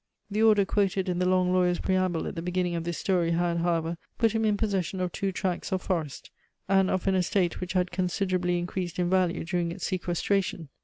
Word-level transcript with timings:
The 0.31 0.41
order 0.41 0.65
quoted 0.65 1.07
in 1.07 1.19
the 1.19 1.27
long 1.29 1.53
lawyer's 1.53 1.77
preamble 1.79 2.25
at 2.25 2.33
the 2.33 2.41
beginning 2.41 2.73
of 2.73 2.85
this 2.85 2.97
story 2.97 3.33
had, 3.33 3.57
however, 3.57 3.99
put 4.17 4.31
him 4.31 4.45
in 4.45 4.57
possession 4.57 4.99
of 4.99 5.11
two 5.11 5.31
tracts 5.31 5.71
of 5.71 5.83
forest, 5.83 6.31
and 6.67 6.89
of 6.89 7.05
an 7.05 7.13
estate 7.13 7.61
which 7.61 7.73
had 7.73 7.91
considerably 7.91 8.57
increased 8.57 8.97
in 8.97 9.11
value 9.11 9.45
during 9.45 9.71
its 9.71 9.85
sequestration. 9.85 10.69